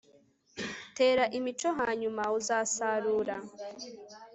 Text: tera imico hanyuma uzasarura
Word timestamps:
tera 0.97 1.23
imico 1.37 1.69
hanyuma 1.79 2.23
uzasarura 2.39 3.35